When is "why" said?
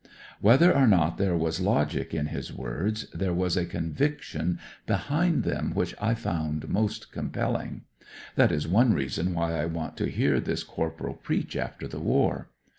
9.35-9.61